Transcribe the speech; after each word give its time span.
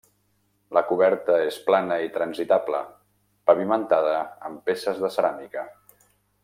La 0.77 0.81
coberta 0.91 1.35
és 1.49 1.59
plana 1.67 1.99
i 2.05 2.09
transitable, 2.17 2.81
pavimentada 3.51 4.17
amb 4.51 4.67
peces 4.71 5.03
de 5.05 5.17
ceràmica. 5.19 5.69